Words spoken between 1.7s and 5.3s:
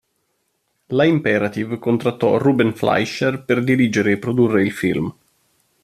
contattò Ruben Fleischer per dirigere e produrre il film.